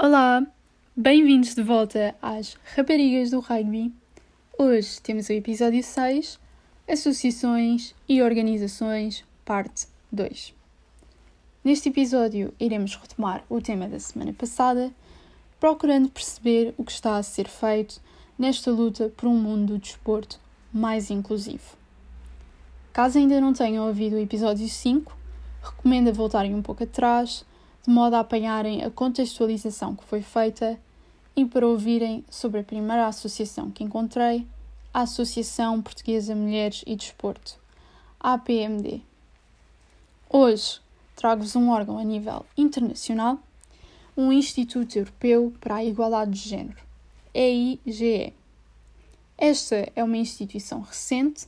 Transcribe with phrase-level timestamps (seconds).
[0.00, 0.46] Olá,
[0.96, 3.92] bem-vindos de volta às Raparigas do Rugby.
[4.56, 6.38] Hoje temos o episódio 6,
[6.88, 10.54] Associações e Organizações, parte 2.
[11.64, 14.92] Neste episódio iremos retomar o tema da semana passada,
[15.58, 18.00] procurando perceber o que está a ser feito
[18.38, 20.38] nesta luta por um mundo do desporto
[20.72, 21.76] mais inclusivo.
[22.92, 25.12] Caso ainda não tenham ouvido o episódio 5,
[25.60, 27.44] recomendo voltarem um pouco atrás
[27.88, 30.78] de modo a apanharem a contextualização que foi feita
[31.34, 34.46] e para ouvirem sobre a primeira associação que encontrei,
[34.92, 37.58] a Associação Portuguesa Mulheres e Desporto,
[38.20, 39.00] APMD.
[40.28, 40.82] Hoje
[41.16, 43.38] trago-vos um órgão a nível internacional,
[44.14, 46.82] um Instituto Europeu para a Igualdade de Gênero,
[47.32, 48.34] EIGE.
[49.38, 51.46] Esta é uma instituição recente,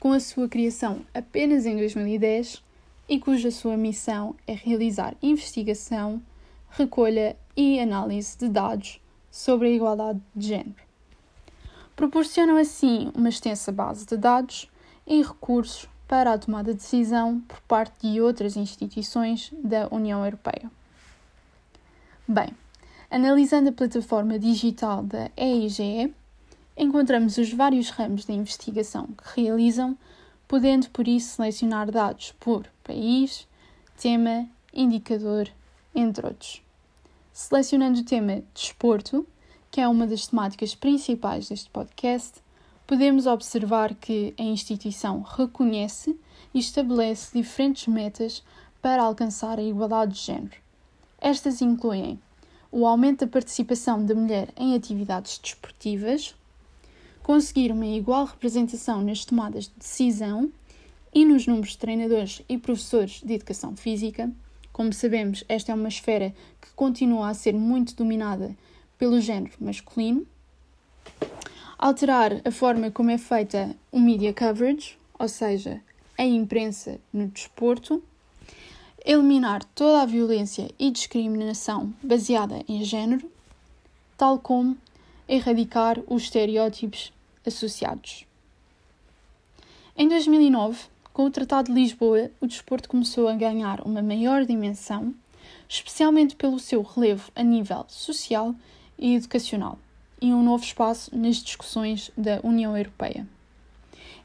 [0.00, 2.62] com a sua criação apenas em 2010
[3.12, 6.22] e cuja sua missão é realizar investigação,
[6.70, 10.82] recolha e análise de dados sobre a igualdade de género.
[11.94, 14.66] Proporcionam assim uma extensa base de dados
[15.06, 20.70] e recursos para a tomada de decisão por parte de outras instituições da União Europeia.
[22.26, 22.48] Bem,
[23.10, 26.14] analisando a plataforma digital da EIGE,
[26.74, 29.98] encontramos os vários ramos de investigação que realizam
[30.52, 33.48] podendo por isso selecionar dados por país,
[33.96, 35.48] tema, indicador,
[35.94, 36.62] entre outros.
[37.32, 39.26] Selecionando o tema desporto,
[39.70, 42.42] que é uma das temáticas principais deste podcast,
[42.86, 46.14] podemos observar que a instituição reconhece
[46.52, 48.44] e estabelece diferentes metas
[48.82, 50.56] para alcançar a igualdade de género.
[51.18, 52.20] Estas incluem
[52.70, 56.34] o aumento da participação da mulher em atividades desportivas,
[57.22, 60.50] conseguir uma igual representação nas tomadas de decisão
[61.14, 64.30] e nos números de treinadores e professores de educação física.
[64.72, 68.56] Como sabemos, esta é uma esfera que continua a ser muito dominada
[68.98, 70.26] pelo género masculino.
[71.78, 75.80] Alterar a forma como é feita o media coverage, ou seja,
[76.16, 78.02] a imprensa no desporto.
[79.04, 83.28] Eliminar toda a violência e discriminação baseada em género,
[84.16, 84.76] tal como
[85.28, 87.12] erradicar os estereótipos
[87.46, 88.26] associados.
[89.96, 90.78] Em 2009,
[91.12, 95.14] com o Tratado de Lisboa, o desporto começou a ganhar uma maior dimensão,
[95.68, 98.54] especialmente pelo seu relevo a nível social
[98.98, 99.78] e educacional,
[100.20, 103.26] e um novo espaço nas discussões da União Europeia.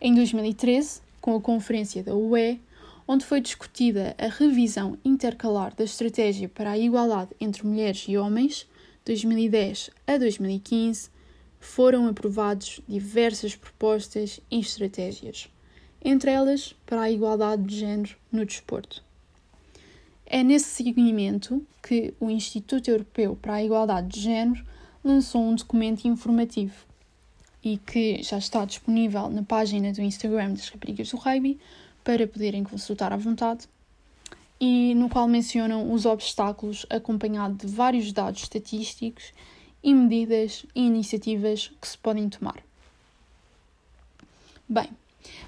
[0.00, 2.60] Em 2013, com a Conferência da UE,
[3.08, 8.66] onde foi discutida a revisão intercalar da Estratégia para a Igualdade entre Mulheres e Homens,
[9.06, 11.10] 2010 a 2015,
[11.60, 15.48] foram aprovados diversas propostas e estratégias,
[16.04, 19.02] entre elas para a igualdade de género no desporto.
[20.26, 24.66] É nesse seguimento que o Instituto Europeu para a Igualdade de Género
[25.04, 26.74] lançou um documento informativo
[27.62, 31.60] e que já está disponível na página do Instagram das Raparigas do Rugby
[32.02, 33.68] para poderem consultar à vontade
[34.60, 39.32] e no qual mencionam os obstáculos acompanhado de vários dados estatísticos
[39.82, 42.62] e medidas e iniciativas que se podem tomar.
[44.68, 44.88] Bem,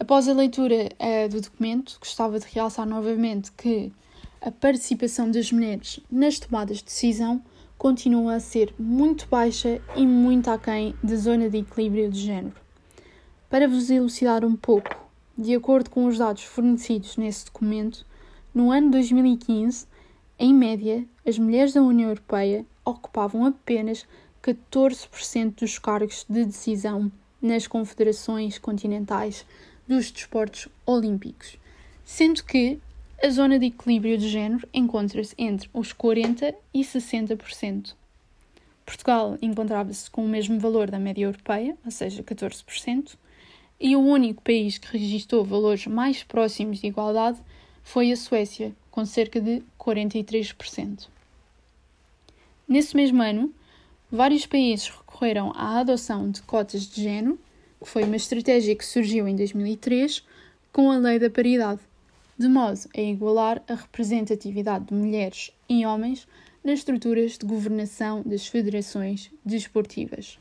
[0.00, 3.92] após a leitura uh, do documento, gostava de realçar novamente que
[4.40, 7.42] a participação das mulheres nas tomadas de decisão
[7.78, 12.56] continua a ser muito baixa e muito aquém da zona de equilíbrio de género.
[13.48, 14.90] Para vos elucidar um pouco,
[15.36, 18.04] de acordo com os dados fornecidos nesse documento,
[18.54, 19.86] no ano 2015,
[20.38, 24.06] em média, as mulheres da União Europeia ocupavam apenas
[24.42, 27.10] 14% dos cargos de decisão
[27.42, 29.44] nas confederações continentais
[29.88, 31.58] dos desportos olímpicos,
[32.04, 32.78] sendo que
[33.22, 37.94] a zona de equilíbrio de género encontra-se entre os 40% e 60%.
[38.86, 43.16] Portugal encontrava-se com o mesmo valor da média europeia, ou seja, 14%,
[43.80, 47.40] e o único país que registrou valores mais próximos de igualdade
[47.84, 51.06] foi a Suécia, com cerca de 43%.
[52.66, 53.54] Nesse mesmo ano,
[54.10, 57.38] vários países recorreram à adoção de cotas de género,
[57.80, 60.24] que foi uma estratégia que surgiu em 2003
[60.72, 61.80] com a Lei da Paridade,
[62.36, 66.26] de modo a igualar a representatividade de mulheres e homens
[66.64, 70.38] nas estruturas de governação das federações desportivas.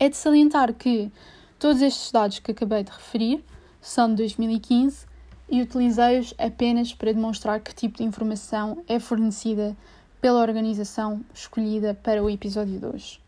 [0.00, 1.12] É de salientar que
[1.58, 3.44] todos estes dados que acabei de referir
[3.80, 5.06] são de 2015
[5.48, 9.76] e utilizei-os apenas para demonstrar que tipo de informação é fornecida
[10.20, 13.20] pela organização escolhida para o episódio de hoje.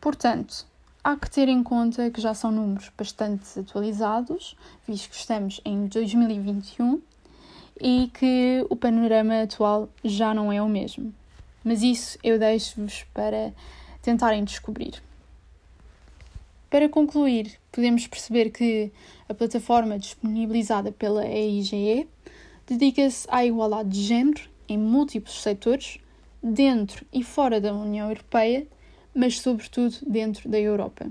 [0.00, 0.66] Portanto,
[1.02, 5.86] há que ter em conta que já são números bastante atualizados, visto que estamos em
[5.86, 7.00] 2021
[7.80, 11.12] e que o panorama atual já não é o mesmo.
[11.64, 13.52] mas isso eu deixo-vos para
[14.00, 15.02] tentarem descobrir.
[16.68, 18.90] Para concluir, podemos perceber que
[19.28, 22.08] a plataforma disponibilizada pela EIGE
[22.66, 25.98] dedica-se à igualdade de género em múltiplos setores,
[26.42, 28.66] dentro e fora da União Europeia,
[29.14, 31.06] mas sobretudo dentro da Europa.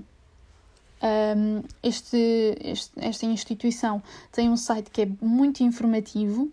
[1.02, 6.50] Um, este, este, esta instituição tem um site que é muito informativo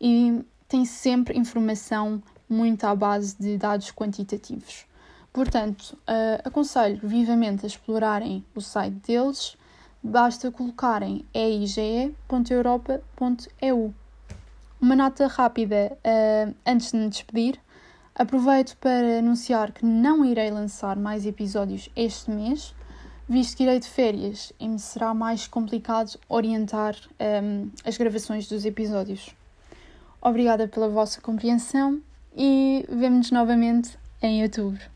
[0.00, 4.86] e tem sempre informação muito à base de dados quantitativos.
[5.32, 9.56] Portanto, uh, aconselho vivamente a explorarem o site deles,
[10.02, 13.94] basta colocarem eige.europa.eu.
[14.78, 17.58] Uma nota rápida uh, antes de me despedir.
[18.14, 22.74] Aproveito para anunciar que não irei lançar mais episódios este mês,
[23.26, 26.94] visto que irei de férias e me será mais complicado orientar
[27.42, 29.34] um, as gravações dos episódios.
[30.20, 32.02] Obrigada pela vossa compreensão
[32.36, 34.91] e vemo-nos novamente em outubro.